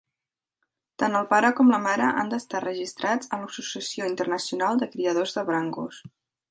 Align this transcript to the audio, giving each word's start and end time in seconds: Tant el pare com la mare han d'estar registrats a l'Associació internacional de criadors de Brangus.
Tant 1.03 1.17
el 1.19 1.27
pare 1.33 1.51
com 1.59 1.69
la 1.75 1.81
mare 1.83 2.09
han 2.23 2.33
d'estar 2.33 2.63
registrats 2.65 3.31
a 3.37 3.41
l'Associació 3.43 4.11
internacional 4.15 4.83
de 4.85 4.93
criadors 4.97 5.39
de 5.39 5.51
Brangus. 5.53 6.07